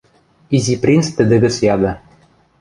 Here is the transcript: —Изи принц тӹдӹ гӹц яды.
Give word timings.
—Изи 0.55 0.75
принц 0.83 1.05
тӹдӹ 1.17 1.37
гӹц 1.43 1.55
яды. 1.73 1.91